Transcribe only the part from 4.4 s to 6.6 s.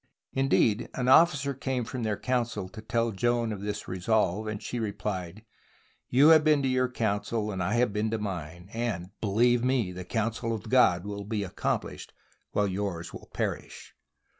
and she replied: "You have